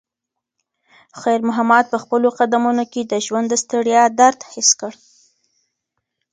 [1.21, 4.91] خیر محمد په خپلو قدمونو کې د ژوند د ستړیا درد حس کړ.